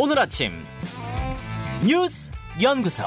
오늘 0.00 0.16
아침 0.20 0.52
뉴스 1.84 2.30
연구소. 2.62 3.02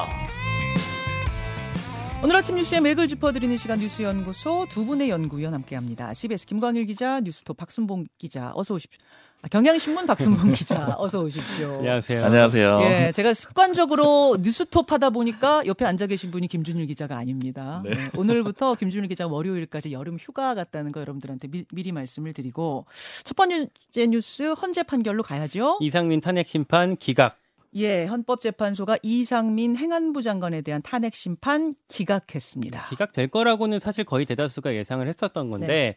오늘 2.21 2.35
아침 2.35 2.57
뉴스의 2.57 2.81
맥을 2.81 3.07
짚어드리는 3.07 3.55
시간 3.55 3.79
뉴스 3.79 4.01
연구소 4.01 4.67
두 4.69 4.83
분의 4.83 5.09
연구위원 5.09 5.53
함께합니다. 5.53 6.13
CBS 6.13 6.45
김광일 6.45 6.85
기자, 6.87 7.21
뉴스톱 7.21 7.55
박순봉 7.55 8.07
기자, 8.17 8.51
어서 8.55 8.73
오십시오. 8.73 8.99
아, 9.43 9.47
경향신문 9.47 10.05
박순봉 10.05 10.51
기자, 10.53 10.95
어서 10.99 11.21
오십시오. 11.21 11.77
안녕하세요. 11.77 12.25
안녕하세요. 12.25 12.79
예, 12.83 13.11
제가 13.11 13.33
습관적으로 13.33 14.37
뉴스톱 14.39 14.91
하다 14.91 15.09
보니까 15.09 15.63
옆에 15.65 15.83
앉아 15.83 16.05
계신 16.05 16.29
분이 16.29 16.47
김준일 16.47 16.85
기자가 16.85 17.17
아닙니다. 17.17 17.81
네. 17.83 17.89
네, 17.89 18.09
오늘부터 18.15 18.75
김준일 18.75 19.07
기자가 19.07 19.33
월요일까지 19.33 19.93
여름 19.93 20.17
휴가 20.19 20.53
갔다는 20.53 20.91
거 20.91 20.99
여러분들한테 20.99 21.47
미, 21.47 21.65
리 21.71 21.91
말씀을 21.91 22.33
드리고 22.33 22.85
첫 23.23 23.35
번째 23.35 23.67
뉴스 24.09 24.53
헌재 24.53 24.83
판결로 24.83 25.23
가야죠. 25.23 25.79
이상민 25.81 26.21
탄핵 26.21 26.47
심판 26.47 26.95
기각. 26.95 27.40
예, 27.75 28.05
헌법재판소가 28.05 28.97
이상민 29.01 29.77
행안부 29.77 30.21
장관에 30.21 30.61
대한 30.61 30.81
탄핵 30.81 31.15
심판 31.15 31.73
기각했습니다. 31.87 32.87
기각될 32.89 33.27
거라고는 33.29 33.79
사실 33.79 34.03
거의 34.03 34.25
대다수가 34.25 34.75
예상을 34.75 35.07
했었던 35.07 35.49
건데 35.49 35.67
네. 35.67 35.95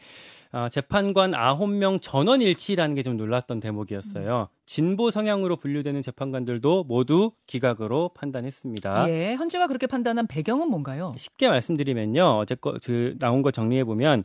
어, 0.52 0.69
재판관 0.69 1.33
9명 1.33 2.00
전원 2.00 2.41
일치라는 2.41 2.95
게 2.95 3.02
좀 3.02 3.16
놀랐던 3.16 3.59
대목이었어요. 3.59 4.48
진보 4.66 5.10
성향으로 5.10 5.56
분류되는 5.56 6.00
재판관들도 6.00 6.84
모두 6.84 7.33
기각으로 7.48 8.11
판단했습니다. 8.14 9.11
예, 9.11 9.34
헌재가 9.34 9.66
그렇게 9.66 9.86
판단한 9.88 10.28
배경은 10.28 10.70
뭔가요? 10.70 11.12
쉽게 11.19 11.48
말씀드리면요. 11.48 12.38
어제 12.38 12.55
거, 12.55 12.78
그 12.84 13.16
나온 13.19 13.42
거 13.42 13.50
정리해 13.50 13.83
보면 13.84 14.22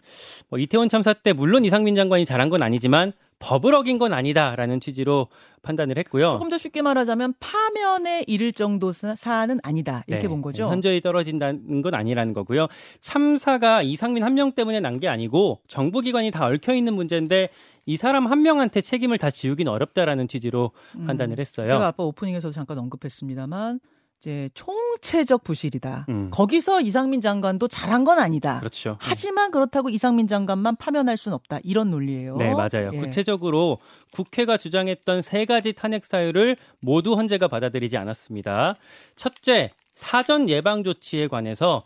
뭐 0.50 0.60
이태원 0.60 0.88
참사 0.88 1.14
때 1.14 1.34
물론 1.34 1.66
이상민 1.66 1.96
장관이 1.96 2.26
잘한 2.26 2.50
건 2.50 2.62
아니지만 2.62 3.12
법을 3.40 3.74
어긴 3.74 3.98
건 3.98 4.14
아니다라는 4.14 4.80
취지로 4.82 5.28
판단을 5.62 5.98
했고요. 5.98 6.32
조금 6.32 6.50
더 6.50 6.58
쉽게 6.58 6.82
말하자면 6.82 7.34
파면에 7.40 8.24
이를 8.28 8.54
정도 8.54 8.92
사- 8.92 9.16
사안은 9.16 9.60
아니다 9.64 10.04
이렇게 10.08 10.24
네, 10.24 10.28
본 10.30 10.42
거죠. 10.42 10.70
현저히 10.70 11.02
떨어진다는 11.02 11.82
건 11.82 11.94
아니라는 11.96 12.34
거고요. 12.34 12.68
참사가 13.00 13.82
이상민 13.82 14.24
한 14.24 14.34
명 14.34 14.52
때문에 14.54 14.80
난 14.80 15.00
게 15.00 15.08
아니고 15.08 15.62
정부기관이 15.68 16.32
다 16.32 16.46
얽혀 16.48 16.74
있는 16.76 16.94
문제인데 16.94 17.50
이 17.86 17.96
사람 17.98 18.28
한 18.28 18.42
명한테 18.42 18.82
책임을 18.82 19.18
다 19.18 19.32
지우긴 19.32 19.68
어렵다라는 19.68 20.28
취지로 20.28 20.72
음, 20.96 21.06
판단을 21.08 21.40
했어요. 21.40 21.68
제가 21.68 21.88
아까 21.88 22.04
오프닝에서도 22.04 22.52
잠깐 22.52 22.78
언급했습니다만 22.78 23.80
이제 24.20 24.50
총체적 24.54 25.46
부실이다. 25.46 26.06
음. 26.10 26.30
거기서 26.30 26.82
이상민 26.82 27.22
장관도 27.22 27.70
잘한 27.70 28.04
건 28.04 28.20
아니다. 28.20 28.60
그렇죠. 28.60 28.98
하지만 29.00 29.50
그렇다고 29.50 29.90
이상민 29.90 30.28
장관만 30.28 30.76
파면할 30.76 31.16
수는 31.16 31.36
없다. 31.36 31.60
이런 31.64 31.90
논리예요. 31.90 32.36
네, 32.36 32.54
맞아요. 32.54 32.92
예. 32.94 32.98
구체적으로 32.98 33.78
국회가 34.12 34.58
주장했던 34.58 35.22
세 35.22 35.46
가지 35.46 35.72
탄핵 35.72 36.06
사유를 36.06 36.58
모두 36.82 37.14
헌재가 37.14 37.48
받아들이지 37.48 37.96
않았습니다. 37.96 38.76
첫째, 39.16 39.70
사전 39.96 40.50
예방 40.50 40.84
조치에 40.84 41.30
관해서 41.30 41.84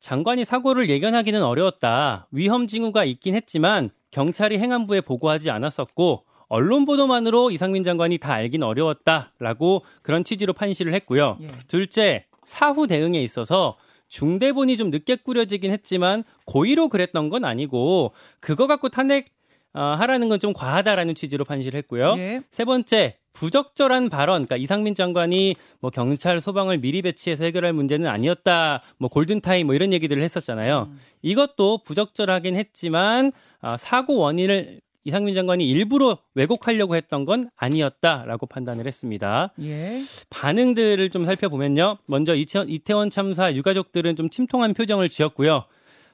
장관이 0.00 0.44
사고를 0.44 0.90
예견하기는 0.90 1.40
어려웠다. 1.40 2.26
위험 2.32 2.66
징후가 2.66 3.04
있긴 3.04 3.36
했지만 3.36 3.90
경찰이 4.10 4.58
행안부에 4.58 5.02
보고하지 5.02 5.50
않았었고 5.50 6.24
언론 6.48 6.84
보도만으로 6.84 7.50
이상민 7.50 7.82
장관이 7.84 8.18
다 8.18 8.32
알긴 8.34 8.62
어려웠다라고 8.62 9.82
그런 10.02 10.24
취지로 10.24 10.52
판시를 10.52 10.94
했고요. 10.94 11.38
예. 11.42 11.48
둘째, 11.68 12.26
사후 12.44 12.86
대응에 12.86 13.20
있어서 13.22 13.76
중대본이 14.08 14.76
좀 14.76 14.90
늦게 14.90 15.16
꾸려지긴 15.16 15.72
했지만 15.72 16.22
고의로 16.44 16.88
그랬던 16.88 17.28
건 17.28 17.44
아니고 17.44 18.12
그거 18.40 18.66
갖고 18.66 18.88
탄핵 18.88 19.26
어, 19.74 19.80
하라는 19.98 20.28
건 20.28 20.38
좀 20.38 20.52
과하다라는 20.54 21.14
취지로 21.14 21.44
판시를 21.44 21.76
했고요. 21.78 22.14
예. 22.16 22.40
세 22.50 22.64
번째, 22.64 23.16
부적절한 23.34 24.08
발언, 24.08 24.36
그러니까 24.46 24.56
이상민 24.56 24.94
장관이 24.94 25.56
뭐 25.80 25.90
경찰 25.90 26.40
소방을 26.40 26.78
미리 26.78 27.02
배치해서 27.02 27.44
해결할 27.44 27.74
문제는 27.74 28.06
아니었다, 28.08 28.82
뭐 28.96 29.10
골든타임 29.10 29.66
뭐 29.66 29.74
이런 29.74 29.92
얘기들을 29.92 30.22
했었잖아요. 30.22 30.88
음. 30.90 31.00
이것도 31.20 31.82
부적절하긴 31.84 32.56
했지만 32.56 33.32
아, 33.60 33.76
사고 33.76 34.16
원인을 34.16 34.80
이상민 35.06 35.36
장관이 35.36 35.64
일부러 35.68 36.18
왜곡하려고 36.34 36.96
했던 36.96 37.24
건 37.24 37.48
아니었다라고 37.54 38.46
판단을 38.46 38.88
했습니다. 38.88 39.52
예. 39.62 40.02
반응들을 40.30 41.10
좀 41.10 41.24
살펴보면요. 41.24 41.98
먼저 42.08 42.34
이태원, 42.34 42.68
이태원 42.68 43.10
참사 43.10 43.54
유가족들은 43.54 44.16
좀 44.16 44.28
침통한 44.28 44.74
표정을 44.74 45.08
지었고요. 45.08 45.64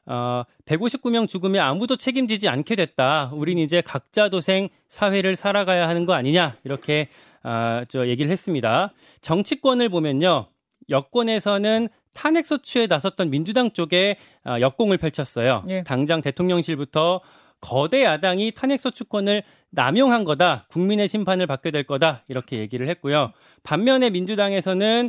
어, 0.05 0.43
159명 0.67 1.27
죽음에 1.27 1.59
아무도 1.59 1.97
책임지지 1.97 2.51
않게 2.51 2.77
됐다. 2.77 3.31
우린 3.33 3.57
이제 3.57 3.81
각자 3.81 4.29
도생 4.29 4.69
사회를 4.89 5.37
살아가야 5.37 5.89
하는 5.89 6.05
거 6.05 6.13
아니냐. 6.13 6.59
이렇게 6.65 7.09
아, 7.43 7.87
저 7.89 8.07
얘기를 8.09 8.31
했습니다. 8.31 8.93
정치권을 9.23 9.89
보면요. 9.89 10.49
여권에서는 10.91 11.89
탄핵 12.13 12.45
소추에 12.45 12.89
나섰던 12.89 13.31
민주당 13.31 13.71
쪽에 13.71 14.17
아, 14.45 14.61
역공을 14.61 14.99
펼쳤어요. 14.99 15.65
예. 15.69 15.83
당장 15.83 16.21
대통령실부터 16.21 17.23
거대 17.63 18.05
야당이 18.05 18.51
탄핵 18.53 18.81
소추권을 18.81 19.43
남용한 19.71 20.25
거다. 20.25 20.67
국민의 20.69 21.09
심판을 21.09 21.47
받게 21.47 21.71
될 21.71 21.85
거다. 21.85 22.25
이렇게 22.29 22.59
얘기를 22.59 22.87
했고요. 22.89 23.33
반면에 23.63 24.11
민주당에서는 24.11 25.09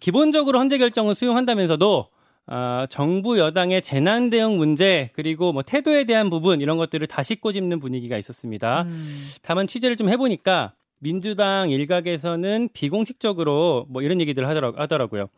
기본적으로 0.00 0.58
헌재 0.58 0.76
결정을 0.76 1.14
수용한다면서도 1.14 2.08
아, 2.46 2.86
정부 2.90 3.38
여당의 3.38 3.82
재난 3.82 4.28
대응 4.28 4.58
문제 4.58 5.10
그리고 5.14 5.52
뭐 5.52 5.62
태도에 5.62 6.04
대한 6.04 6.28
부분 6.28 6.60
이런 6.60 6.76
것들을 6.76 7.06
다시 7.06 7.36
꼬집는 7.36 7.78
분위기가 7.78 8.18
있었습니다. 8.18 8.82
음. 8.82 9.22
다만 9.42 9.68
취재를 9.68 9.96
좀 9.96 10.08
해보니까 10.10 10.74
민주당 10.98 11.70
일각에서는 11.70 12.68
비공식적으로 12.72 13.86
뭐 13.88 14.02
이런 14.02 14.20
얘기들을 14.20 14.46
하더라, 14.48 14.72
하더라고요. 14.76 15.28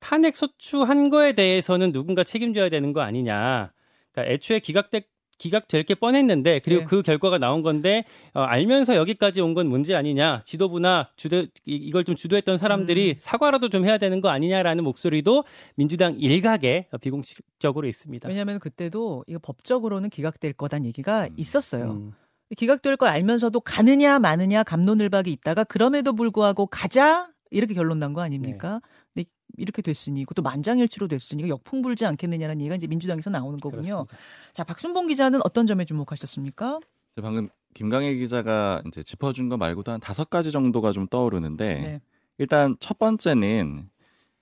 탄핵 0.00 0.36
소추한 0.36 1.10
거에 1.10 1.32
대해서는 1.32 1.92
누군가 1.92 2.24
책임져야 2.24 2.70
되는 2.70 2.92
거 2.94 3.02
아니냐. 3.02 3.72
그러니까 4.12 4.32
애초에 4.32 4.58
기각될 4.58 5.02
기각될 5.38 5.84
게 5.84 5.94
뻔했는데 5.94 6.60
그리고 6.64 6.80
네. 6.82 6.86
그 6.86 7.02
결과가 7.02 7.38
나온 7.38 7.62
건데 7.62 8.04
어, 8.34 8.40
알면서 8.42 8.96
여기까지 8.96 9.40
온 9.40 9.54
건 9.54 9.68
문제 9.68 9.94
아니냐 9.94 10.42
지도부나 10.44 11.10
주도 11.16 11.38
이- 11.42 11.48
이걸 11.66 12.04
좀 12.04 12.14
주도했던 12.16 12.58
사람들이 12.58 13.10
음. 13.12 13.14
사과라도 13.20 13.68
좀 13.70 13.84
해야 13.86 13.98
되는 13.98 14.20
거 14.20 14.28
아니냐라는 14.28 14.84
목소리도 14.84 15.44
민주당 15.76 16.16
일각에 16.18 16.86
비공식적으로 17.00 17.86
있습니다. 17.88 18.28
왜냐하면 18.28 18.58
그때도 18.58 19.24
이거 19.26 19.38
법적으로는 19.42 20.10
기각될 20.10 20.52
거란 20.52 20.84
얘기가 20.84 21.28
있었어요. 21.36 21.92
음. 21.92 22.12
기각될 22.56 22.96
걸 22.96 23.08
알면서도 23.10 23.60
가느냐 23.60 24.18
마느냐 24.18 24.62
감론을박이 24.62 25.30
있다가 25.32 25.64
그럼에도 25.64 26.12
불구하고 26.14 26.66
가자 26.66 27.28
이렇게 27.50 27.74
결론 27.74 27.98
난 27.98 28.12
거 28.14 28.20
아닙니까? 28.22 28.80
네. 28.82 28.97
이렇게 29.56 29.82
됐으니 29.82 30.24
그것도 30.24 30.42
만장일치로 30.42 31.08
됐으니 31.08 31.48
역풍 31.48 31.82
불지 31.82 32.06
않겠느냐는 32.06 32.60
얘기가 32.60 32.76
이제 32.76 32.86
민주당에서 32.86 33.30
나오는 33.30 33.58
거군요. 33.58 34.06
그렇습니다. 34.06 34.16
자 34.52 34.64
박순봉 34.64 35.06
기자는 35.06 35.40
어떤 35.44 35.66
점에 35.66 35.84
주목하셨습니까? 35.84 36.80
방금 37.20 37.48
김강일 37.74 38.18
기자가 38.18 38.82
이제 38.86 39.02
짚어준 39.02 39.48
거 39.48 39.56
말고도 39.56 39.92
한 39.92 40.00
다섯 40.00 40.30
가지 40.30 40.50
정도가 40.50 40.92
좀 40.92 41.06
떠오르는데 41.06 41.74
네. 41.74 42.00
일단 42.38 42.76
첫 42.80 42.98
번째는 42.98 43.88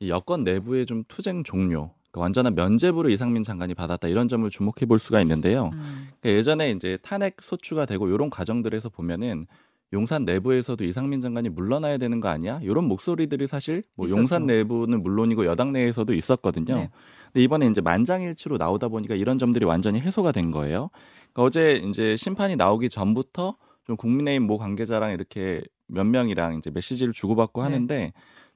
이 0.01 0.11
여권 0.11 0.45
내부의 0.45 0.85
좀 0.85 1.05
투쟁 1.09 1.43
종료, 1.43 1.91
그러니까 2.11 2.21
완전한 2.21 2.55
면제부를 2.55 3.11
이상민 3.11 3.43
장관이 3.43 3.75
받았다 3.75 4.09
이런 4.09 4.29
점을 4.29 4.49
주목해 4.49 4.87
볼 4.87 4.99
수가 4.99 5.21
있는데요. 5.23 5.71
음. 5.73 6.09
그러니까 6.21 6.39
예전에 6.39 6.71
이제 6.71 6.99
탄핵 7.03 7.37
소추가 7.41 7.87
되고 7.87 8.09
이런 8.09 8.29
과정들에서 8.29 8.91
보면은 8.91 9.47
용산 9.93 10.25
내부에서도 10.25 10.83
이상민 10.85 11.21
장관이 11.21 11.49
물러나야 11.49 11.97
되는 11.99 12.21
거 12.21 12.29
아니야? 12.29 12.61
이런 12.63 12.85
목소리들이 12.85 13.47
사실 13.47 13.83
뭐 13.95 14.07
있었죠. 14.07 14.21
용산 14.21 14.47
내부는 14.47 15.03
물론이고 15.03 15.47
여당 15.47 15.73
내에서도 15.73 16.13
있었거든요. 16.13 16.75
네. 16.75 16.91
근데 17.33 17.43
이번에 17.43 17.67
이제 17.67 17.81
만장일치로 17.81 18.57
나오다 18.57 18.89
보니까 18.89 19.15
이런 19.15 19.39
점들이 19.39 19.65
완전히 19.65 20.01
해소가 20.01 20.33
된 20.33 20.51
거예요. 20.51 20.91
그러니까 21.33 21.43
어제 21.43 21.83
이제 21.85 22.17
심판이 22.17 22.57
나오기 22.57 22.89
전부터 22.89 23.57
좀 23.87 23.97
국민의힘 23.97 24.47
모 24.47 24.59
관계자랑 24.59 25.13
이렇게 25.13 25.63
몇 25.87 26.05
명이랑 26.05 26.57
이제 26.57 26.71
메시지를 26.71 27.13
주고받고 27.13 27.63
네. 27.63 27.65
하는데 27.65 28.13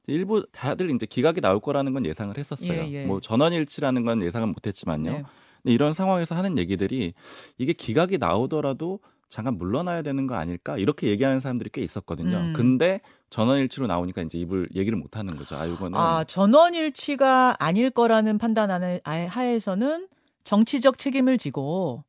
일부 0.06 0.44
다들 0.50 0.91
이제 0.91 1.06
기각이 1.06 1.41
나올 1.41 1.61
거라는 1.61 1.93
건 1.93 2.05
예상을 2.05 2.37
했었어요. 2.37 2.73
예, 2.73 2.91
예. 2.91 3.06
뭐 3.06 3.21
전원일치라는 3.21 4.05
건 4.05 4.23
예상은 4.23 4.49
못했지만요. 4.49 5.11
네. 5.12 5.23
근데 5.62 5.75
이런 5.75 5.93
상황에서 5.93 6.35
하는 6.35 6.59
얘기들이 6.59 7.15
이게 7.59 7.73
기각이 7.73 8.19
나오더라도 8.19 8.99
잠깐 9.31 9.56
물러나야 9.56 10.03
되는 10.03 10.27
거 10.27 10.35
아닐까 10.35 10.77
이렇게 10.77 11.06
얘기하는 11.06 11.41
사람들이 11.41 11.71
꽤 11.73 11.81
있었거든요. 11.82 12.37
음. 12.37 12.53
근데 12.55 13.00
전원일치로 13.31 13.87
나오니까 13.87 14.23
이제 14.23 14.37
입을 14.38 14.69
얘기를 14.75 14.99
못 14.99 15.17
하는 15.17 15.37
거죠. 15.37 15.56
아 15.56 15.65
이거는 15.67 15.97
아 15.99 16.25
전원일치가 16.25 17.56
아닐 17.61 17.91
거라는 17.91 18.38
판단 18.38 18.73
안에 18.73 19.00
아- 19.05 19.12
하에서는 19.31 20.09
정치적 20.43 20.99
책임을 20.99 21.38
지고 21.38 22.03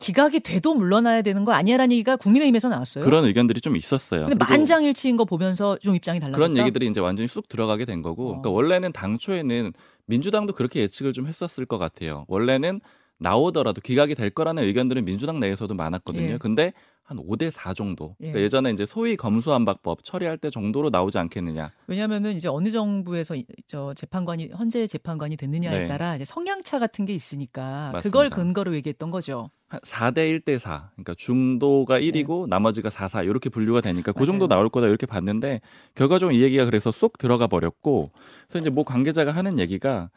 기각이 0.00 0.40
돼도 0.40 0.74
물러나야 0.74 1.22
되는 1.22 1.44
거 1.44 1.52
아니야라는 1.52 1.92
얘기가 1.92 2.16
국민의힘에서 2.16 2.68
나왔어요. 2.68 3.04
그런 3.04 3.24
의견들이 3.26 3.60
좀 3.60 3.76
있었어요. 3.76 4.26
근데 4.26 4.34
만장일치인 4.44 5.16
거 5.16 5.24
보면서 5.24 5.76
좀 5.78 5.94
입장이 5.94 6.18
달라졌다. 6.18 6.38
그런 6.38 6.56
얘기들이 6.56 6.86
이제 6.88 7.00
완전히 7.00 7.28
쑥 7.28 7.48
들어가게 7.48 7.84
된 7.84 8.00
거고, 8.00 8.24
어. 8.24 8.26
그러니까 8.28 8.48
원래는 8.50 8.92
당초에는 8.92 9.72
민주당도 10.06 10.54
그렇게 10.54 10.80
예측을 10.80 11.12
좀 11.12 11.26
했었을 11.26 11.66
것 11.66 11.76
같아요. 11.76 12.24
원래는 12.28 12.80
나오더라도 13.20 13.80
기각이 13.80 14.14
될 14.14 14.30
거라는 14.30 14.64
의견들은 14.64 15.04
민주당 15.04 15.38
내에서도 15.40 15.72
많았거든요. 15.74 16.32
예. 16.32 16.36
근데 16.38 16.72
한 17.04 17.18
5대 17.18 17.50
4 17.50 17.74
정도. 17.74 18.14
예. 18.20 18.26
그러니까 18.26 18.40
예전에 18.40 18.70
이제 18.70 18.86
소위 18.86 19.16
검수안박법 19.16 20.04
처리할 20.04 20.38
때 20.38 20.48
정도로 20.48 20.90
나오지 20.90 21.18
않겠느냐. 21.18 21.70
왜냐하면은 21.86 22.34
이제 22.36 22.48
어느 22.48 22.70
정부에서 22.70 23.34
이- 23.36 23.44
저 23.66 23.92
재판관이 23.94 24.50
현재 24.56 24.86
재판관이 24.86 25.36
됐느냐에 25.36 25.80
네. 25.80 25.86
따라 25.86 26.14
이제 26.16 26.24
성향차 26.24 26.78
같은 26.78 27.04
게 27.06 27.14
있으니까 27.14 27.90
맞습니다. 27.92 28.00
그걸 28.00 28.30
근거로 28.30 28.74
얘기했던 28.76 29.10
거죠. 29.10 29.50
한 29.68 29.80
4대 29.80 30.18
1대 30.40 30.58
4. 30.58 30.90
그러니까 30.94 31.14
중도가 31.18 32.00
1이고 32.00 32.48
나머지가 32.48 32.90
4, 32.90 33.08
4 33.08 33.22
이렇게 33.24 33.50
분류가 33.50 33.80
되니까 33.80 34.12
그 34.12 34.24
정도 34.24 34.46
네. 34.48 34.54
나올 34.54 34.68
거다 34.68 34.86
이렇게 34.86 35.06
봤는데 35.06 35.60
결과적으로 35.96 36.34
이 36.34 36.42
얘기가 36.42 36.64
그래서 36.64 36.90
쏙 36.92 37.18
들어가 37.18 37.48
버렸고 37.48 38.12
그래서 38.48 38.62
이제 38.62 38.70
뭐 38.70 38.84
관계자가 38.84 39.32
하는 39.32 39.58
얘기가 39.58 40.10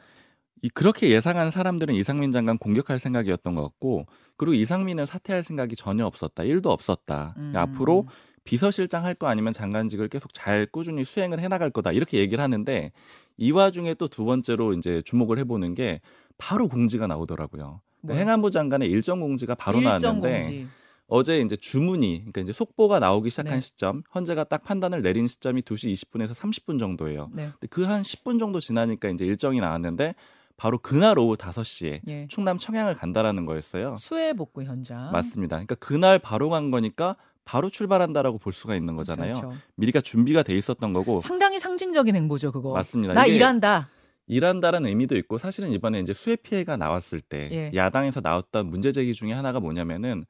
이 0.64 0.70
그렇게 0.70 1.10
예상한 1.10 1.52
사람들은 1.52 1.94
이상민 1.94 2.32
장관 2.32 2.58
공격할 2.58 2.98
생각이었던 2.98 3.54
것 3.54 3.62
같고 3.64 4.06
그리고 4.38 4.54
이상민을 4.56 5.06
사퇴할 5.06 5.44
생각이 5.44 5.76
전혀 5.76 6.06
없었다. 6.06 6.44
1도 6.44 6.68
없었다. 6.68 7.34
음. 7.38 7.52
그러니까 7.52 7.62
앞으로 7.62 8.08
비서실장 8.46 9.04
할 9.06 9.14
거 9.16 9.28
아니면 9.28 9.52
장관직을 9.54 10.08
계속 10.08 10.34
잘 10.34 10.66
꾸준히 10.66 11.04
수행을 11.04 11.40
해 11.42 11.50
나갈 11.50 11.70
거다. 11.70 11.92
이렇게 11.92 12.18
얘기를 12.18 12.42
하는데 12.42 12.92
이 13.38 13.52
와중에 13.52 13.94
또 13.96 14.08
두 14.08 14.24
번째로 14.26 14.74
이제 14.74 15.02
주목을 15.06 15.38
해 15.38 15.44
보는 15.44 15.76
게 15.76 16.00
바로 16.38 16.70
공지가 16.70 17.08
나오더라고요. 17.08 17.82
그러니까 18.02 18.14
뭐요? 18.16 18.20
행안부 18.20 18.50
장관의 18.52 18.90
일정 18.90 19.20
공지가 19.20 19.56
바로 19.56 19.80
일정 19.80 20.20
나왔는데 20.22 20.40
공지. 20.40 20.68
어제 21.08 21.42
이제 21.42 21.58
주문이 21.58 22.20
그러니까 22.20 22.42
이제 22.42 22.54
속보가 22.54 23.00
나오기 23.00 23.30
시작한 23.30 23.56
네. 23.56 23.62
시점, 23.62 24.04
현재가 24.12 24.46
딱 24.46 24.64
판단을 24.64 25.02
내린 25.02 25.28
시점이 25.28 25.62
2시 25.62 25.92
20분에서 25.94 26.34
30분 26.34 26.80
정도예요. 26.80 27.30
네. 27.34 27.52
그한 27.70 28.02
10분 28.02 28.40
정도 28.40 28.62
지나니까 28.62 29.10
이제 29.10 29.26
일정이 29.26 29.60
나왔는데 29.60 30.16
바로 30.64 30.78
그날 30.78 31.20
오후 31.20 31.36
5시에 31.36 32.00
예. 32.08 32.26
충남 32.30 32.58
청양을 32.58 32.94
간다라는 32.94 33.46
거였어요. 33.46 33.98
수해 34.00 34.32
복구 34.32 34.64
현장. 34.64 35.12
맞습니다. 35.12 35.58
그러니까 35.58 35.76
그날 35.76 36.20
바로 36.20 36.50
간 36.50 36.72
거니까 36.72 37.18
바로 37.44 37.70
출발한다라고 37.70 38.38
볼 38.38 38.54
수가 38.54 38.74
있는 38.74 38.96
거잖아요. 38.96 39.34
그렇죠. 39.34 39.54
미리가 39.76 40.00
준비가 40.00 40.42
돼 40.42 40.58
있었던 40.58 40.94
거고 40.94 41.20
상당히 41.20 41.60
상징적인 41.60 42.16
행보죠, 42.16 42.54
그거. 42.54 42.72
맞습니다. 42.72 43.14
나 43.14 43.26
일한다. 43.26 43.90
일한다라는 44.28 44.88
의미도 44.88 45.18
있고 45.18 45.38
사실은 45.38 45.74
이번에 45.74 46.00
이제 46.00 46.14
수해 46.14 46.38
피해가 46.38 46.78
나왔을 46.78 47.20
때 47.20 47.50
예. 47.52 47.72
야당에서 47.76 48.22
나왔던 48.24 48.68
문제 48.68 48.94
제기 48.94 49.14
중에 49.14 49.34
하나가 49.34 49.60
뭐냐면은 49.60 50.24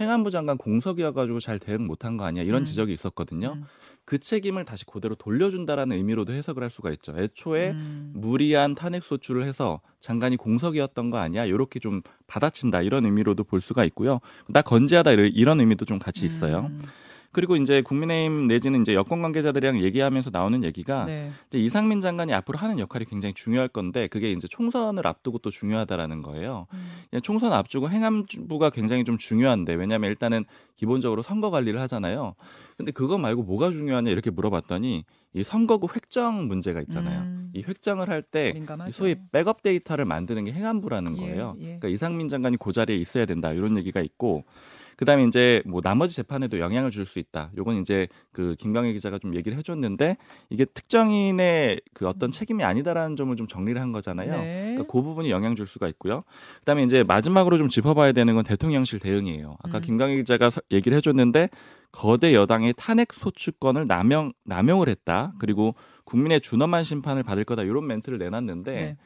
행안부 0.00 0.30
장관 0.32 0.58
공석이어가지고 0.58 1.38
잘 1.40 1.58
대응 1.58 1.86
못한 1.86 2.16
거 2.16 2.24
아니야 2.24 2.42
이런 2.42 2.62
음. 2.62 2.64
지적이 2.64 2.92
있었거든요. 2.92 3.52
음. 3.56 3.64
그 4.04 4.18
책임을 4.18 4.64
다시 4.64 4.84
그대로 4.84 5.14
돌려준다라는 5.14 5.96
의미로도 5.96 6.32
해석을 6.32 6.62
할 6.62 6.68
수가 6.70 6.90
있죠. 6.92 7.14
애초에 7.16 7.70
음. 7.70 8.12
무리한 8.14 8.74
탄핵 8.74 9.02
소추를 9.04 9.44
해서 9.44 9.80
장관이 10.00 10.36
공석이었던 10.36 11.10
거 11.10 11.18
아니야 11.18 11.44
이렇게 11.44 11.78
좀 11.78 12.02
받아친다 12.26 12.82
이런 12.82 13.04
의미로도 13.04 13.44
볼 13.44 13.60
수가 13.60 13.84
있고요. 13.86 14.20
나 14.48 14.62
건재하다 14.62 15.12
이런- 15.12 15.30
이런 15.32 15.60
의미도 15.60 15.84
좀 15.84 15.98
같이 15.98 16.26
있어요. 16.26 16.70
음. 17.34 17.44
그리고 17.44 17.56
이제 17.56 17.82
국민의힘 17.82 18.46
내지는 18.46 18.80
이제 18.80 18.94
여권 18.94 19.20
관계자들이랑 19.20 19.82
얘기하면서 19.82 20.30
나오는 20.32 20.62
얘기가 20.64 21.04
네. 21.04 21.32
이제 21.48 21.58
이상민 21.58 22.00
장관이 22.00 22.32
앞으로 22.32 22.58
하는 22.58 22.78
역할이 22.78 23.04
굉장히 23.04 23.34
중요할 23.34 23.68
건데 23.68 24.06
그게 24.06 24.30
이제 24.30 24.46
총선을 24.48 25.06
앞두고 25.06 25.38
또 25.38 25.50
중요하다라는 25.50 26.22
거예요. 26.22 26.66
음. 26.72 27.20
총선 27.22 27.52
앞두고 27.52 27.90
행안부가 27.90 28.70
굉장히 28.70 29.04
좀 29.04 29.18
중요한데 29.18 29.74
왜냐하면 29.74 30.10
일단은 30.10 30.44
기본적으로 30.76 31.22
선거 31.22 31.50
관리를 31.50 31.80
하잖아요. 31.82 32.34
근데 32.76 32.90
그거 32.92 33.18
말고 33.18 33.42
뭐가 33.42 33.70
중요하냐 33.70 34.10
이렇게 34.10 34.30
물어봤더니 34.30 35.04
이 35.34 35.42
선거구 35.42 35.88
획정 35.94 36.46
문제가 36.46 36.80
있잖아요. 36.82 37.20
음. 37.22 37.50
이 37.54 37.62
획정을 37.62 38.08
할 38.08 38.22
때. 38.22 38.52
소위 38.90 39.16
백업 39.32 39.62
데이터를 39.62 40.04
만드는 40.04 40.44
게 40.44 40.52
행안부라는 40.52 41.16
예, 41.18 41.20
거예요. 41.20 41.54
예. 41.58 41.64
그러니까 41.64 41.88
이상민 41.88 42.28
장관이 42.28 42.56
그 42.58 42.72
자리에 42.72 42.96
있어야 42.96 43.26
된다 43.26 43.52
이런 43.52 43.76
얘기가 43.76 44.00
있고 44.00 44.44
그다음에 44.96 45.24
이제 45.24 45.62
뭐 45.66 45.80
나머지 45.80 46.14
재판에도 46.16 46.58
영향을 46.58 46.90
줄 46.90 47.04
수 47.04 47.18
있다. 47.18 47.50
요건 47.56 47.76
이제 47.76 48.08
그 48.32 48.54
김광희 48.58 48.92
기자가 48.94 49.18
좀 49.18 49.34
얘기를 49.34 49.56
해줬는데 49.58 50.16
이게 50.50 50.64
특정인의 50.64 51.80
그 51.92 52.06
어떤 52.08 52.30
책임이 52.30 52.64
아니다라는 52.64 53.16
점을 53.16 53.34
좀 53.36 53.46
정리를 53.46 53.80
한 53.80 53.92
거잖아요. 53.92 54.30
네. 54.30 54.62
그러니까 54.74 54.84
그 54.92 55.02
부분이 55.02 55.30
영향 55.30 55.54
줄 55.54 55.66
수가 55.66 55.88
있고요. 55.88 56.24
그다음에 56.60 56.82
이제 56.84 57.02
마지막으로 57.02 57.58
좀 57.58 57.68
짚어봐야 57.68 58.12
되는 58.12 58.34
건 58.34 58.44
대통령실 58.44 58.98
대응이에요. 59.00 59.56
아까 59.62 59.78
음. 59.78 59.80
김광희 59.82 60.16
기자가 60.16 60.50
서- 60.50 60.60
얘기를 60.70 60.96
해줬는데 60.96 61.48
거대 61.92 62.34
여당의 62.34 62.74
탄핵 62.76 63.12
소추권을 63.12 63.86
남용 63.86 64.32
남용을 64.44 64.88
했다. 64.88 65.32
그리고 65.38 65.74
국민의 66.04 66.40
준엄한 66.40 66.84
심판을 66.84 67.22
받을 67.22 67.44
거다 67.44 67.62
이런 67.62 67.86
멘트를 67.86 68.18
내놨는데 68.18 68.72
네. 68.72 68.96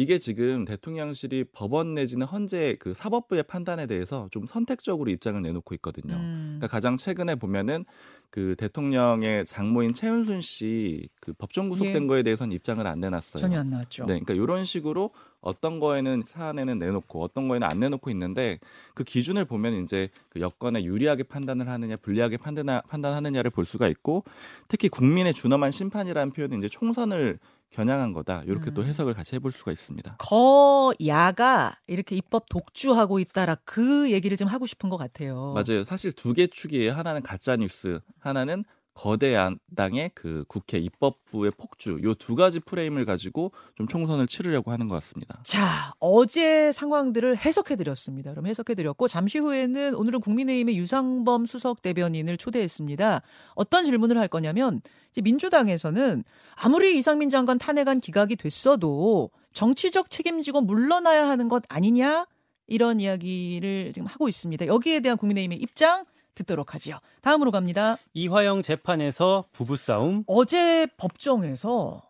이게 0.00 0.18
지금 0.18 0.64
대통령실이 0.64 1.44
법원 1.52 1.92
내지는 1.92 2.26
헌재 2.26 2.76
그 2.80 2.94
사법부의 2.94 3.42
판단에 3.42 3.86
대해서 3.86 4.28
좀 4.30 4.46
선택적으로 4.46 5.10
입장을 5.10 5.40
내놓고 5.42 5.74
있거든요. 5.74 6.14
음. 6.14 6.56
그러니까 6.58 6.68
가장 6.68 6.96
최근에 6.96 7.34
보면은 7.34 7.84
그 8.30 8.54
대통령의 8.56 9.44
장모인 9.44 9.92
최은순 9.92 10.40
씨 10.40 11.10
그 11.20 11.34
법정 11.34 11.68
구속된 11.68 12.02
예. 12.02 12.06
거에 12.06 12.22
대해서는 12.22 12.54
입장을 12.56 12.84
안 12.86 13.00
내놨어요. 13.00 13.42
전혀 13.42 13.60
안 13.60 13.68
나왔죠. 13.68 14.06
네, 14.06 14.18
그러니까 14.20 14.34
이런 14.34 14.64
식으로 14.64 15.10
어떤 15.40 15.78
거에는 15.78 16.22
사안에는 16.26 16.78
내놓고 16.78 17.22
어떤 17.22 17.46
거에는 17.46 17.68
안 17.70 17.78
내놓고 17.78 18.10
있는데 18.10 18.58
그 18.94 19.04
기준을 19.04 19.44
보면 19.44 19.82
이제 19.84 20.08
그 20.30 20.40
여건에 20.40 20.82
유리하게 20.84 21.24
판단을 21.24 21.68
하느냐 21.68 21.96
불리하게 21.96 22.38
판단 22.38 22.80
판단하느냐를 22.88 23.50
볼 23.50 23.64
수가 23.66 23.88
있고 23.88 24.24
특히 24.68 24.88
국민의 24.88 25.34
준엄한 25.34 25.72
심판이라는 25.72 26.32
표현은 26.32 26.58
이제 26.58 26.68
총선을 26.68 27.38
겨냥한 27.70 28.12
거다 28.12 28.42
이렇게 28.46 28.72
또 28.72 28.82
음. 28.82 28.86
해석을 28.86 29.14
같이 29.14 29.34
해볼 29.36 29.52
수가 29.52 29.70
있습니다. 29.72 30.16
거야가 30.18 31.76
이렇게 31.86 32.16
입법 32.16 32.46
독주하고 32.48 33.18
있다라 33.20 33.56
그 33.64 34.10
얘기를 34.10 34.36
좀 34.36 34.48
하고 34.48 34.66
싶은 34.66 34.88
것 34.90 34.96
같아요. 34.96 35.54
맞아요. 35.54 35.84
사실 35.84 36.12
두 36.12 36.34
개 36.34 36.46
축이에요. 36.46 36.92
하나는 36.92 37.22
가짜 37.22 37.56
뉴스, 37.56 38.00
하나는 38.18 38.64
거대 39.00 39.32
양당의 39.34 40.10
그 40.14 40.44
국회 40.46 40.76
입법부의 40.76 41.52
폭주. 41.56 42.00
요 42.04 42.12
두 42.14 42.34
가지 42.34 42.60
프레임을 42.60 43.06
가지고 43.06 43.50
좀 43.74 43.88
총선을 43.88 44.26
치르려고 44.26 44.72
하는 44.72 44.88
것 44.88 44.94
같습니다. 44.96 45.40
자, 45.42 45.94
어제 46.00 46.70
상황들을 46.70 47.34
해석해 47.38 47.76
드렸습니다. 47.76 48.32
그럼 48.32 48.46
해석해 48.46 48.74
드렸고 48.74 49.08
잠시 49.08 49.38
후에는 49.38 49.94
오늘은 49.94 50.20
국민의힘의 50.20 50.76
유상범 50.76 51.46
수석 51.46 51.80
대변인을 51.80 52.36
초대했습니다. 52.36 53.22
어떤 53.54 53.84
질문을 53.86 54.18
할 54.18 54.28
거냐면 54.28 54.82
이제 55.12 55.22
민주당에서는 55.22 56.22
아무리 56.56 56.98
이상민 56.98 57.30
장관 57.30 57.56
탄핵안 57.56 58.00
기각이 58.00 58.36
됐어도 58.36 59.30
정치적 59.54 60.10
책임지고 60.10 60.60
물러나야 60.60 61.26
하는 61.26 61.48
것 61.48 61.62
아니냐 61.70 62.26
이런 62.66 63.00
이야기를 63.00 63.92
지금 63.94 64.06
하고 64.06 64.28
있습니다. 64.28 64.66
여기에 64.66 65.00
대한 65.00 65.16
국민의힘의 65.16 65.58
입장 65.58 66.04
듣도록 66.40 66.74
하지요. 66.74 66.98
다음으로 67.22 67.50
갑니다. 67.50 67.96
이화영 68.14 68.62
재판에서 68.62 69.44
부부싸움. 69.52 70.24
어제 70.26 70.86
법정에서 70.96 72.02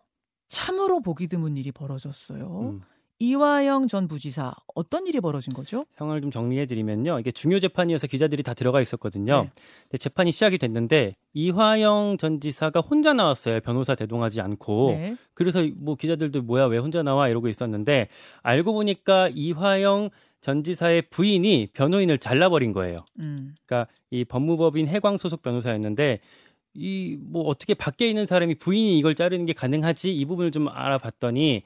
참으로 0.47 1.01
보기 1.01 1.27
드문 1.27 1.57
일이 1.57 1.71
벌어졌어요. 1.71 2.59
음. 2.61 2.81
이화영 3.21 3.87
전 3.87 4.07
부지사 4.07 4.51
어떤 4.73 5.05
일이 5.05 5.19
벌어진 5.21 5.53
거죠? 5.53 5.85
상황을 5.95 6.21
좀 6.21 6.31
정리해 6.31 6.65
드리면요. 6.65 7.19
이게 7.19 7.29
중요 7.29 7.59
재판이어서 7.59 8.07
기자들이 8.07 8.41
다 8.41 8.55
들어가 8.55 8.81
있었거든요. 8.81 9.43
네. 9.43 9.49
근데 9.83 9.97
재판이 9.99 10.31
시작이 10.31 10.57
됐는데 10.57 11.17
이화영 11.33 12.17
전 12.19 12.41
지사가 12.41 12.79
혼자 12.79 13.13
나왔어요. 13.13 13.59
변호사 13.59 13.93
대동하지 13.93 14.41
않고. 14.41 14.91
네. 14.93 15.15
그래서 15.35 15.63
뭐 15.77 15.93
기자들도 15.93 16.41
뭐야 16.41 16.65
왜 16.65 16.79
혼자 16.79 17.03
나와 17.03 17.29
이러고 17.29 17.47
있었는데 17.47 18.07
알고 18.41 18.73
보니까 18.73 19.29
이화영 19.35 20.09
전 20.41 20.63
지사의 20.63 21.03
부인이 21.03 21.69
변호인을 21.73 22.17
잘라버린 22.17 22.73
거예요. 22.73 22.97
음. 23.19 23.53
그러니까 23.65 23.91
이 24.09 24.25
법무법인 24.25 24.87
해광 24.87 25.17
소속 25.17 25.41
변호사였는데 25.41 26.19
이 26.73 27.17
뭐 27.21 27.43
어떻게 27.43 27.73
밖에 27.73 28.07
있는 28.07 28.25
사람이 28.25 28.55
부인이 28.55 28.97
이걸 28.97 29.13
자르는 29.15 29.45
게 29.45 29.53
가능하지 29.53 30.13
이 30.15 30.25
부분을 30.25 30.51
좀 30.51 30.67
알아봤더니 30.69 31.63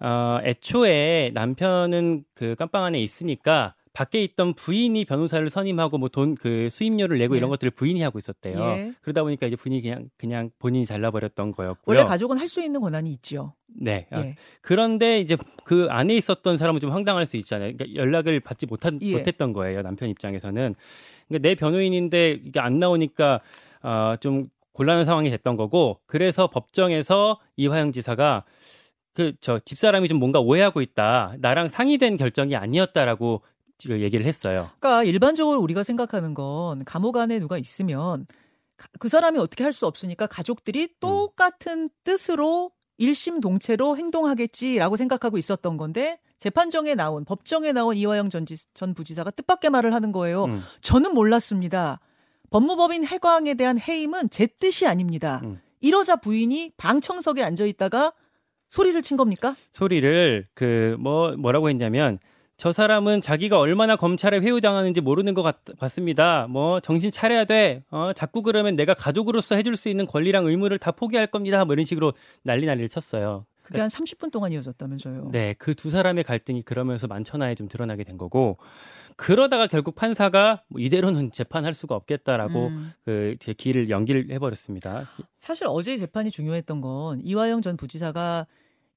어, 0.00 0.38
애초에 0.42 1.30
남편은 1.34 2.24
그 2.34 2.54
깜빵 2.54 2.84
안에 2.84 3.00
있으니까 3.00 3.74
밖에 3.96 4.22
있던 4.22 4.52
부인이 4.52 5.02
변호사를 5.06 5.48
선임하고 5.48 5.96
뭐 5.96 6.08
돈 6.10 6.34
그 6.34 6.68
수임료를 6.68 7.16
내고 7.16 7.32
네. 7.32 7.38
이런 7.38 7.48
것들을 7.48 7.70
부인이 7.70 8.02
하고 8.02 8.18
있었대요. 8.18 8.58
예. 8.58 8.92
그러다 9.00 9.22
보니까 9.22 9.46
이제 9.46 9.56
부인이 9.56 9.80
그냥 9.80 10.10
그냥 10.18 10.50
본인이 10.58 10.84
잘라버렸던 10.84 11.52
거였고요. 11.52 11.96
원래 11.96 12.04
가족은 12.06 12.36
할 12.36 12.46
수 12.46 12.60
있는 12.62 12.80
권한이 12.80 13.10
있죠. 13.12 13.54
네. 13.68 14.06
아, 14.10 14.20
예. 14.20 14.36
그런데 14.60 15.20
이제 15.20 15.38
그 15.64 15.86
안에 15.88 16.14
있었던 16.14 16.58
사람은 16.58 16.80
좀 16.80 16.90
황당할 16.92 17.24
수 17.24 17.38
있잖아요. 17.38 17.72
그러니까 17.74 17.98
연락을 17.98 18.40
받지 18.40 18.66
못한, 18.66 18.98
예. 19.00 19.12
못했던 19.16 19.54
거예요. 19.54 19.80
남편 19.80 20.10
입장에서는. 20.10 20.74
그러니까 21.28 21.48
내 21.48 21.54
변호인인데 21.54 22.40
이게 22.44 22.60
안 22.60 22.78
나오니까 22.78 23.40
어, 23.82 24.14
좀 24.20 24.48
곤란한 24.72 25.06
상황이 25.06 25.30
됐던 25.30 25.56
거고 25.56 26.00
그래서 26.06 26.48
법정에서 26.48 27.40
이화영 27.56 27.92
지사가 27.92 28.44
그 29.14 29.32
저 29.40 29.58
집사람이 29.58 30.08
좀 30.08 30.18
뭔가 30.18 30.40
오해하고 30.40 30.82
있다. 30.82 31.36
나랑 31.38 31.68
상의된 31.70 32.18
결정이 32.18 32.54
아니었다라고 32.54 33.40
얘기를 33.84 34.24
했어요. 34.26 34.70
그러니까 34.80 35.04
일반적으로 35.04 35.60
우리가 35.60 35.82
생각하는 35.82 36.34
건 36.34 36.84
감옥 36.84 37.16
안에 37.16 37.38
누가 37.38 37.58
있으면 37.58 38.26
가- 38.76 38.88
그 38.98 39.08
사람이 39.08 39.38
어떻게 39.38 39.64
할 39.64 39.72
수 39.72 39.86
없으니까 39.86 40.26
가족들이 40.26 40.88
똑같은 41.00 41.90
뜻으로 42.04 42.70
일심동체로 42.98 43.96
행동하겠지라고 43.96 44.96
생각하고 44.96 45.38
있었던 45.38 45.76
건데 45.76 46.18
재판정에 46.38 46.94
나온 46.94 47.24
법정에 47.24 47.72
나온 47.72 47.96
이화영 47.96 48.30
전, 48.30 48.46
지, 48.46 48.56
전 48.74 48.94
부지사가 48.94 49.30
뜻밖의 49.30 49.70
말을 49.70 49.92
하는 49.94 50.12
거예요. 50.12 50.44
음. 50.44 50.62
저는 50.80 51.12
몰랐습니다. 51.14 52.00
법무법인 52.50 53.04
해광에 53.06 53.54
대한 53.54 53.78
해임은 53.78 54.30
제 54.30 54.46
뜻이 54.46 54.86
아닙니다. 54.86 55.40
음. 55.44 55.60
이러자 55.80 56.16
부인이 56.16 56.72
방청석에 56.76 57.42
앉아 57.42 57.64
있다가 57.66 58.12
소리를 58.68 59.00
친 59.02 59.16
겁니까? 59.16 59.56
소리를 59.72 60.46
그 60.54 60.96
뭐 60.98 61.32
뭐라고 61.36 61.68
했냐면 61.68 62.18
저 62.56 62.72
사람은 62.72 63.20
자기가 63.20 63.58
얼마나 63.58 63.96
검찰에 63.96 64.38
회유당하는지 64.38 65.00
모르는 65.02 65.34
것 65.34 65.42
같, 65.42 65.58
같습니다. 65.78 66.46
뭐 66.48 66.80
정신 66.80 67.10
차려야 67.10 67.44
돼. 67.44 67.82
어, 67.90 68.12
자꾸 68.14 68.42
그러면 68.42 68.76
내가 68.76 68.94
가족으로서 68.94 69.56
해줄 69.56 69.76
수 69.76 69.88
있는 69.90 70.06
권리랑 70.06 70.46
의무를 70.46 70.78
다 70.78 70.90
포기할 70.90 71.26
겁니다. 71.26 71.64
뭐 71.66 71.74
이런 71.74 71.84
식으로 71.84 72.14
난리 72.42 72.64
난리를 72.66 72.88
쳤어요. 72.88 73.44
그게 73.62 73.80
한 73.80 73.88
30분 73.88 74.30
동안 74.30 74.52
이어졌다면서요. 74.52 75.30
네, 75.32 75.54
그 75.58 75.74
두 75.74 75.90
사람의 75.90 76.24
갈등이 76.24 76.62
그러면서 76.62 77.06
만천하에 77.08 77.54
좀 77.56 77.68
드러나게 77.68 78.04
된 78.04 78.16
거고 78.16 78.56
그러다가 79.16 79.66
결국 79.66 79.94
판사가 79.94 80.62
뭐 80.68 80.80
이대로는 80.80 81.32
재판할 81.32 81.74
수가 81.74 81.94
없겠다라고 81.96 82.66
음. 82.68 82.92
그제 83.04 83.54
길을 83.54 83.90
연기를 83.90 84.30
해버렸습니다. 84.30 85.02
사실 85.40 85.66
어제 85.68 85.98
재판이 85.98 86.30
중요했던 86.30 86.80
건 86.80 87.20
이화영 87.22 87.60
전 87.62 87.76
부지사가 87.76 88.46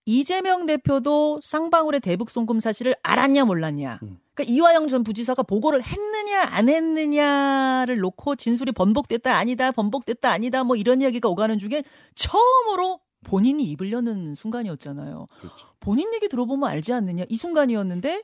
이재명 0.10 0.66
대표도 0.66 1.39
쌍방울의 1.44 2.00
대북 2.00 2.32
송금 2.32 2.60
사실을 2.60 2.96
알았냐 3.04 3.46
몰랐냐. 3.46 4.00
음. 4.01 4.18
그러니까 4.34 4.56
이화영 4.56 4.88
전 4.88 5.04
부지사가 5.04 5.44
보고를 5.44 5.84
했느냐 5.84 6.48
안 6.50 6.68
했느냐를 6.68 8.00
놓고 8.00 8.36
진술이 8.36 8.72
번복됐다 8.72 9.38
아니다 9.38 9.72
번복됐다 9.72 10.32
아니다 10.32 10.63
뭐 10.63 10.75
이런 10.75 11.01
이야기가 11.01 11.30
오가는 11.30 11.60
중에 11.60 11.84
처음으로 12.16 13.01
본인이 13.24 13.63
입을 13.66 13.92
여는 13.92 14.34
순간이었잖아요. 14.34 15.28
그렇죠. 15.42 15.68
본인 15.80 16.12
얘기 16.16 16.28
들어보면 16.28 16.68
알지 16.68 16.92
않느냐 16.92 17.25
이 17.30 17.38
순간이었는데 17.38 18.24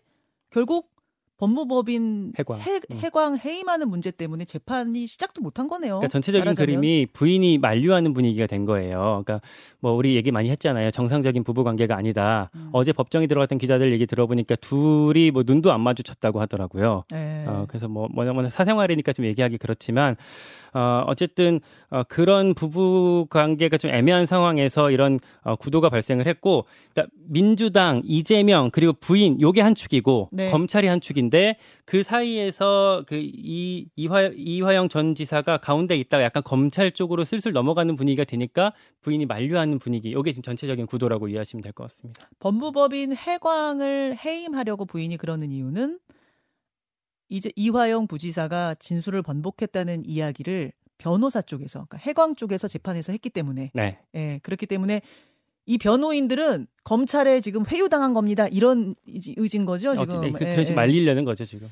결국 0.50 0.89
법무법인 1.38 2.34
해광. 2.39 2.62
해, 2.62 2.80
음. 2.92 2.98
해광 2.98 3.38
해임하는 3.38 3.89
문제 3.89 4.12
때문에 4.12 4.46
재판이 4.46 5.06
시작도 5.06 5.42
못한 5.42 5.68
거네요. 5.68 5.96
그러니까 5.96 6.08
전체적인 6.08 6.46
말하자면. 6.46 6.65
그림이 6.65 7.08
부인이 7.12 7.58
만류하는 7.58 8.13
분위기가 8.13 8.48
된 8.48 8.65
거예요. 8.65 9.24
그러니까 9.25 9.42
뭐 9.80 9.92
우리 9.94 10.15
얘기 10.15 10.32
많이 10.32 10.50
했잖아요. 10.50 10.92
정상적인 10.92 11.44
부부 11.44 11.63
관계가 11.63 11.96
아니다. 11.98 12.50
음. 12.56 12.70
어제 12.72 12.94
법정에 12.94 13.27
들어갔던 13.27 13.58
기자들 13.58 13.92
얘기 13.92 14.06
들어보니까 14.06 14.56
둘이 14.56 15.32
뭐 15.32 15.44
눈도 15.46 15.74
안 15.74 15.82
마주쳤다고 15.82 16.39
하더라고요. 16.39 17.04
네. 17.12 17.44
어, 17.48 17.65
그래서 17.68 17.88
뭐 17.88 18.08
뭐냐 18.12 18.32
뭐냐 18.34 18.50
사생활이니까 18.50 19.12
좀 19.13 19.25
얘기하기 19.25 19.58
그렇지만 19.58 20.15
어, 20.74 21.06
어쨌든 21.08 21.62
어, 21.89 22.04
그런 22.04 22.54
부부 22.54 23.27
관계가 23.30 23.77
좀 23.77 23.92
애매한 23.92 24.25
상황에서 24.25 24.92
이런 24.92 25.20
어, 25.44 25.56
구도가 25.56 25.89
발생을 25.89 26.27
했고 26.27 26.65
그러니까 26.94 27.13
민주당 27.27 28.01
이재명 28.04 28.70
그리고 28.72 28.92
부인 28.94 29.39
요게 29.39 29.62
한 29.62 29.74
축이고 29.74 30.30
네. 30.34 30.51
검찰이 30.51 30.88
한 30.88 31.00
축인 31.00 31.25
데 31.29 31.58
그 31.86 32.03
사이에서 32.03 33.03
그 33.08 33.15
이 33.17 33.88
이화 33.96 34.32
이화영 34.36 34.89
전 34.89 35.13
지사가 35.15 35.58
가운데 35.58 35.96
있다가 35.96 36.24
약간 36.24 36.41
검찰 36.44 36.91
쪽으로 36.91 37.24
슬슬 37.24 37.51
넘어가는 37.51 37.96
분위기가 37.96 38.24
되니까 38.24 38.74
부인이 39.01 39.25
만류하는 39.25 39.79
분위기 39.79 40.12
요게 40.13 40.32
지금 40.34 40.44
전체적인 40.44 40.86
구도라고 40.88 41.27
이해하시면 41.27 41.62
될 41.62 41.72
것 41.74 41.84
같습니다. 41.89 42.29
법무법인 42.39 43.15
해광을 43.15 44.17
해임하려고 44.17 44.86
부인이 44.86 45.17
그러는 45.17 45.51
이유는 45.51 46.00
이제 47.29 47.51
이화영 47.55 48.08
부지사가 48.08 48.75
진술을 48.75 49.22
번복했다는 49.24 50.03
이야기를 50.05 50.72
변호사 50.98 51.41
쪽에서 51.41 51.86
그러니까 51.89 51.98
해광 51.98 52.36
쪽에서 52.36 52.67
재판에서 52.67 53.12
했기 53.12 53.29
때문에 53.29 53.72
네. 53.74 54.00
예 54.15 54.39
그렇기 54.44 54.65
때문에 54.65 55.01
이 55.65 55.77
변호인들은 55.77 56.67
검찰에 56.84 57.41
지금 57.41 57.65
회유당한 57.65 58.13
겁니다 58.13 58.48
이런 58.48 58.95
의지- 59.07 59.34
의지인 59.38 59.65
거죠 59.65 59.89
어, 59.91 60.05
지금 60.05 60.22
네, 60.22 60.31
그, 60.31 60.45
예, 60.45 60.55
그래서 60.55 60.72
예. 60.72 60.75
말리려는 60.75 61.25
거죠 61.25 61.43
지금. 61.45 61.67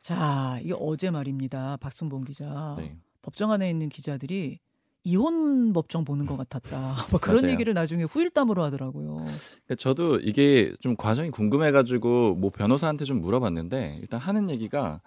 자 0.00 0.58
이게 0.62 0.74
어제 0.78 1.10
말입니다 1.10 1.76
박순봉 1.80 2.24
기자 2.24 2.74
네. 2.78 2.96
법정 3.20 3.52
안에 3.52 3.68
있는 3.70 3.88
기자들이 3.88 4.58
이혼 5.04 5.72
법정 5.72 6.04
보는 6.04 6.26
것 6.26 6.36
같았다 6.36 6.94
뭐 7.10 7.20
그런 7.20 7.42
맞아요. 7.42 7.52
얘기를 7.52 7.74
나중에 7.74 8.04
후일담으로 8.04 8.62
하더라고요 8.64 9.16
그러니까 9.16 9.74
저도 9.78 10.18
이게 10.20 10.72
좀 10.80 10.96
과정이 10.96 11.30
궁금해가지고 11.30 12.36
뭐 12.36 12.50
변호사한테 12.50 13.04
좀 13.04 13.20
물어봤는데 13.20 13.98
일단 14.00 14.18
하는 14.20 14.48
얘기가 14.48 15.00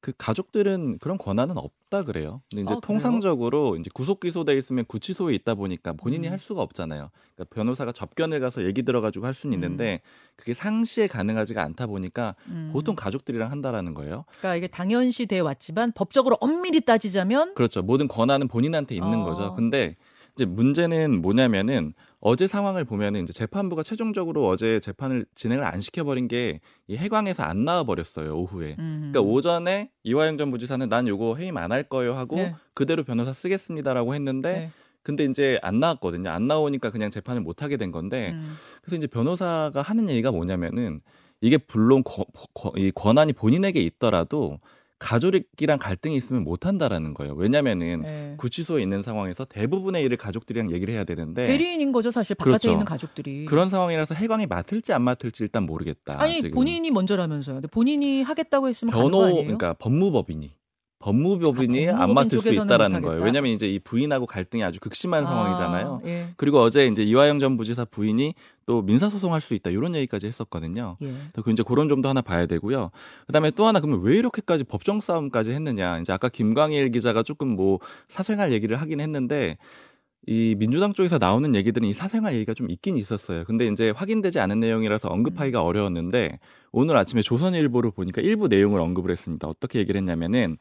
그 0.00 0.12
가족들은 0.16 0.98
그런 1.00 1.18
권한은 1.18 1.58
없다 1.58 2.04
그래요. 2.04 2.40
근데 2.50 2.62
이제 2.62 2.72
아? 2.72 2.80
통상적으로 2.80 3.76
이제 3.76 3.90
구속 3.92 4.20
기소돼 4.20 4.56
있으면 4.56 4.84
구치소에 4.84 5.34
있다 5.34 5.54
보니까 5.54 5.92
본인이 5.94 6.28
음. 6.28 6.32
할 6.32 6.38
수가 6.38 6.62
없잖아요. 6.62 7.10
그러니까 7.34 7.54
변호사가 7.54 7.90
접견을 7.92 8.38
가서 8.38 8.64
얘기 8.64 8.84
들어가지고 8.84 9.26
할 9.26 9.34
수는 9.34 9.54
있는데 9.54 10.00
그게 10.36 10.54
상시에 10.54 11.08
가능하지가 11.08 11.62
않다 11.64 11.86
보니까 11.86 12.36
음. 12.46 12.70
보통 12.72 12.94
가족들이랑 12.94 13.50
한다라는 13.50 13.94
거예요. 13.94 14.24
그러니까 14.38 14.54
이게 14.54 14.68
당연시 14.68 15.26
돼 15.26 15.40
왔지만 15.40 15.90
법적으로 15.92 16.36
엄밀히 16.40 16.80
따지자면 16.80 17.54
그렇죠. 17.54 17.82
모든 17.82 18.06
권한은 18.06 18.46
본인한테 18.46 18.94
있는 18.94 19.22
어. 19.22 19.24
거죠. 19.24 19.52
근데 19.54 19.96
이제 20.38 20.44
문제는 20.44 21.20
뭐냐면은 21.20 21.94
어제 22.20 22.46
상황을 22.46 22.84
보면은 22.84 23.24
이제 23.24 23.32
재판부가 23.32 23.82
최종적으로 23.82 24.46
어제 24.46 24.78
재판을 24.78 25.26
진행을 25.34 25.64
안 25.64 25.80
시켜버린 25.80 26.28
게 26.28 26.60
이 26.86 26.96
해광에서 26.96 27.42
안 27.42 27.64
나와 27.64 27.82
버렸어요 27.84 28.34
오후에. 28.36 28.76
음. 28.78 29.10
그러니까 29.12 29.20
오전에 29.20 29.90
이화영 30.04 30.38
전 30.38 30.50
부지사는 30.50 30.88
난 30.88 31.06
요거 31.08 31.36
해임 31.36 31.56
안 31.58 31.70
할 31.72 31.82
거예요 31.82 32.14
하고 32.14 32.36
네. 32.36 32.54
그대로 32.72 33.02
변호사 33.04 33.32
쓰겠습니다라고 33.32 34.14
했는데 34.14 34.52
네. 34.52 34.70
근데 35.02 35.24
이제 35.24 35.58
안 35.62 35.80
나왔거든요. 35.80 36.30
안 36.30 36.46
나오니까 36.46 36.90
그냥 36.90 37.10
재판을 37.10 37.42
못 37.42 37.62
하게 37.62 37.76
된 37.76 37.90
건데 37.92 38.30
음. 38.34 38.56
그래서 38.82 38.96
이제 38.96 39.06
변호사가 39.06 39.82
하는 39.82 40.08
얘기가 40.08 40.30
뭐냐면은 40.30 41.00
이게 41.40 41.58
물론 41.72 42.02
거- 42.04 42.24
거- 42.54 42.72
이 42.76 42.90
권한이 42.94 43.32
본인에게 43.34 43.80
있더라도 43.80 44.58
가족이랑 44.98 45.78
갈등이 45.78 46.16
있으면 46.16 46.44
못 46.44 46.66
한다라는 46.66 47.14
거예요. 47.14 47.34
왜냐면은 47.34 48.02
네. 48.02 48.34
구치소에 48.36 48.82
있는 48.82 49.02
상황에서 49.02 49.44
대부분의 49.44 50.02
일을 50.04 50.16
가족들이랑 50.16 50.72
얘기를 50.72 50.92
해야 50.92 51.04
되는데 51.04 51.42
대리인인 51.42 51.92
거죠 51.92 52.10
사실 52.10 52.34
바깥에 52.34 52.50
그렇죠. 52.50 52.70
있는 52.72 52.84
가족들이. 52.84 53.44
그런 53.46 53.68
상황이라서 53.68 54.14
해광이 54.14 54.46
맡을지 54.46 54.92
안 54.92 55.02
맡을지 55.02 55.44
일단 55.44 55.64
모르겠다. 55.64 56.20
아니 56.20 56.36
지금. 56.36 56.50
본인이 56.50 56.90
먼저라면서요. 56.90 57.56
근데 57.56 57.68
본인이 57.68 58.22
하겠다고 58.22 58.68
했으면 58.68 58.92
가는 58.92 59.04
변호 59.06 59.18
거 59.18 59.24
아니에요? 59.26 59.42
그러니까 59.42 59.74
법무법인이 59.74 60.50
법무법인이 61.00 61.90
아, 61.90 62.02
안 62.02 62.14
맡을 62.14 62.40
수 62.40 62.52
있다라는. 62.52 63.02
거예요. 63.02 63.22
왜냐하면 63.22 63.52
이제 63.52 63.68
이 63.68 63.78
부인하고 63.78 64.26
갈등이 64.26 64.64
아주 64.64 64.80
극심한 64.80 65.24
상황이잖아요. 65.24 66.00
아, 66.04 66.08
예. 66.08 66.28
그리고 66.36 66.60
어제 66.60 66.86
이제 66.88 67.04
이화영 67.04 67.38
전 67.38 67.56
부지사 67.56 67.84
부인이 67.84 68.34
또 68.66 68.82
민사 68.82 69.08
소송할 69.08 69.40
수 69.40 69.54
있다 69.54 69.70
이런 69.70 69.94
얘기까지 69.94 70.26
했었거든요. 70.26 70.96
예. 71.02 71.14
그 71.42 71.50
이제 71.52 71.62
그런 71.62 71.88
점도 71.88 72.08
하나 72.08 72.20
봐야 72.20 72.46
되고요. 72.46 72.90
그다음에 73.26 73.52
또 73.52 73.66
하나 73.66 73.80
그러면 73.80 74.02
왜 74.02 74.18
이렇게까지 74.18 74.64
법정 74.64 75.00
싸움까지 75.00 75.52
했느냐? 75.52 76.00
이제 76.00 76.12
아까 76.12 76.28
김광일 76.28 76.90
기자가 76.90 77.22
조금 77.22 77.48
뭐 77.48 77.78
사생활 78.08 78.52
얘기를 78.52 78.80
하긴 78.80 79.00
했는데 79.00 79.56
이 80.26 80.56
민주당 80.58 80.92
쪽에서 80.92 81.16
나오는 81.16 81.54
얘기들은 81.54 81.88
이 81.88 81.92
사생활 81.94 82.34
얘기가 82.34 82.52
좀 82.52 82.68
있긴 82.70 82.98
있었어요. 82.98 83.44
근데 83.44 83.66
이제 83.66 83.90
확인되지 83.90 84.40
않은 84.40 84.60
내용이라서 84.60 85.08
언급하기가 85.08 85.62
어려웠는데 85.62 86.38
오늘 86.72 86.96
아침에 86.96 87.22
조선일보를 87.22 87.92
보니까 87.92 88.20
일부 88.20 88.48
내용을 88.48 88.80
언급을 88.80 89.10
했습니다. 89.10 89.48
어떻게 89.48 89.78
얘기를 89.78 89.98
했냐면은 89.98 90.58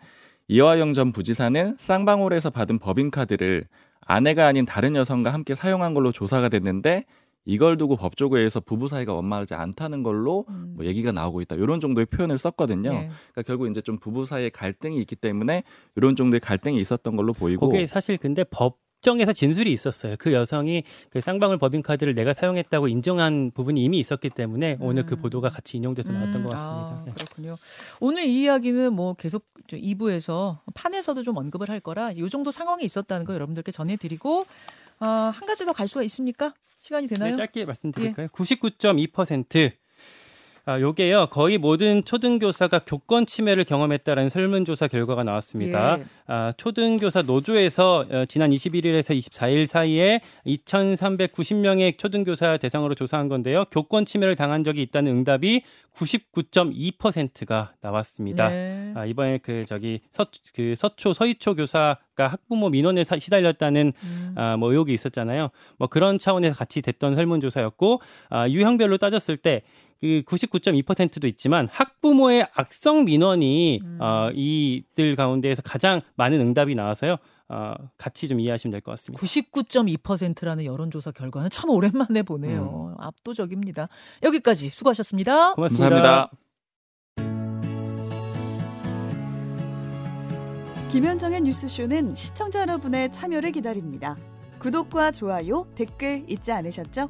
이화영 0.47 0.93
전 0.93 1.11
부지사는 1.11 1.75
쌍방울에서 1.77 2.49
받은 2.49 2.79
법인카드를 2.79 3.65
아내가 4.01 4.47
아닌 4.47 4.65
다른 4.65 4.95
여성과 4.95 5.33
함께 5.33 5.55
사용한 5.55 5.93
걸로 5.93 6.11
조사가 6.11 6.49
됐는데 6.49 7.03
이걸 7.43 7.77
두고 7.77 7.95
법조계에서 7.95 8.59
부부 8.61 8.89
사이가 8.89 9.13
원만하지 9.13 9.53
않다는 9.53 10.03
걸로 10.03 10.45
음. 10.49 10.73
뭐 10.75 10.85
얘기가 10.85 11.13
나오고 11.13 11.41
있다. 11.41 11.55
이런 11.55 11.79
정도의 11.79 12.05
표현을 12.05 12.37
썼거든요. 12.37 12.89
예. 12.91 13.09
그러니까 13.31 13.41
결국 13.45 13.69
이제 13.69 13.79
좀 13.81 13.97
부부 13.99 14.25
사이에 14.25 14.49
갈등이 14.49 14.97
있기 14.99 15.15
때문에 15.15 15.63
이런 15.95 16.17
정도의 16.17 16.41
갈등이 16.41 16.79
있었던 16.81 17.15
걸로 17.15 17.31
보이고 17.31 17.69
그게 17.69 17.85
사실 17.85 18.17
근데 18.17 18.43
법 18.43 18.79
정에서 19.01 19.31
진술이 19.33 19.71
있었어요. 19.71 20.15
그 20.17 20.33
여성이 20.33 20.83
그 21.09 21.21
쌍방울 21.21 21.57
법인카드를 21.59 22.15
내가 22.15 22.33
사용했다고 22.33 22.87
인정한 22.87 23.51
부분이 23.53 23.83
이미 23.83 23.99
있었기 23.99 24.29
때문에 24.31 24.77
오늘 24.79 25.05
그 25.05 25.15
음. 25.15 25.21
보도가 25.21 25.49
같이 25.49 25.77
인용돼서 25.77 26.11
나왔던 26.13 26.43
것 26.43 26.49
같습니다. 26.49 26.87
아, 26.87 27.03
네. 27.05 27.11
그렇군요. 27.13 27.57
오늘 27.99 28.25
이 28.25 28.41
이야기는 28.43 28.93
뭐 28.93 29.13
계속 29.13 29.45
2부에서 29.67 30.59
판에서도 30.73 31.21
좀 31.23 31.37
언급을 31.37 31.69
할 31.69 31.79
거라 31.79 32.11
이 32.11 32.29
정도 32.29 32.51
상황이 32.51 32.83
있었다는 32.83 33.25
거 33.25 33.33
여러분들께 33.33 33.71
전해드리고 33.71 34.45
어, 34.99 35.05
한 35.05 35.45
가지 35.45 35.65
더 35.65 35.73
갈 35.73 35.87
수가 35.87 36.03
있습니까? 36.03 36.53
시간이 36.81 37.07
되나요? 37.07 37.31
네, 37.31 37.37
짧게 37.37 37.65
말씀드릴까요? 37.65 38.25
예. 38.25 38.27
99.2%. 38.29 39.71
아, 40.69 40.81
요게요. 40.81 41.27
거의 41.31 41.57
모든 41.57 42.03
초등교사가 42.03 42.79
교권 42.79 43.25
침해를 43.25 43.63
경험했다라는 43.63 44.27
설문조사 44.27 44.89
결과가 44.89 45.23
나왔습니다. 45.23 45.97
예. 45.99 46.03
아, 46.27 46.51
초등교사 46.57 47.21
노조에서 47.21 48.05
어, 48.11 48.25
지난 48.27 48.51
21일에서 48.51 49.17
24일 49.17 49.65
사이에 49.65 50.19
2,390명의 50.45 51.97
초등교사 51.97 52.57
대상으로 52.57 52.95
조사한 52.95 53.29
건데요. 53.29 53.63
교권 53.71 54.03
침해를 54.05 54.35
당한 54.35 54.65
적이 54.65 54.81
있다는 54.81 55.13
응답이 55.13 55.61
99.2%가 55.95 57.71
나왔습니다. 57.79 58.49
네. 58.49 58.91
아, 58.93 59.05
이번에 59.05 59.37
그 59.37 59.63
저기 59.65 60.01
서, 60.11 60.25
그 60.53 60.73
서초 60.75 61.13
서희초 61.13 61.55
교사가 61.55 61.97
학부모 62.27 62.67
민원에 62.69 63.05
사- 63.05 63.17
시달렸다는 63.17 63.93
음. 64.03 64.33
아, 64.35 64.57
뭐 64.57 64.71
의혹이 64.71 64.93
있었잖아요. 64.93 65.49
뭐 65.77 65.87
그런 65.87 66.19
차원에서 66.19 66.57
같이 66.57 66.81
됐던 66.81 67.15
설문조사였고 67.15 68.01
아, 68.29 68.49
유형별로 68.49 68.97
따졌을 68.97 69.37
때 69.37 69.61
그 69.99 70.21
99.2%도 70.25 71.27
있지만 71.27 71.67
학부모의 71.71 72.47
악성 72.53 73.05
민원이 73.05 73.79
음. 73.83 73.97
어, 74.01 74.29
이들 74.33 75.15
가운데에서 75.15 75.61
가장 75.61 76.01
많은 76.15 76.39
응답이 76.39 76.75
나와서요. 76.75 77.17
어, 77.49 77.73
같이 77.97 78.27
좀 78.27 78.39
이해하시면 78.41 78.71
될 78.71 78.81
것 78.81 78.91
같습니다. 78.91 79.25
99.2%라는 79.25 80.65
여론조사 80.65 81.11
결과는 81.11 81.49
참 81.49 81.69
오랜만에 81.69 82.21
보네요. 82.23 82.95
압도적입니다. 82.99 83.87
여기까지 84.23 84.69
수고하셨습니다. 84.69 85.53
고맙습니다. 85.53 85.89
감사합니다. 85.89 86.31
김현정의 90.91 91.41
뉴스쇼는 91.41 92.15
시청자 92.15 92.61
여러분의 92.61 93.11
참여를 93.11 93.51
기다립니다. 93.51 94.15
구독과 94.59 95.11
좋아요, 95.11 95.67
댓글 95.75 96.23
잊지 96.27 96.51
않으셨죠? 96.51 97.09